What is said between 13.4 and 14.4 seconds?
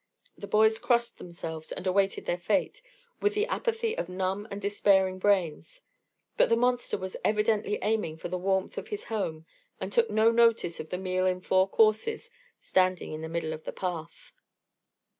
of the path.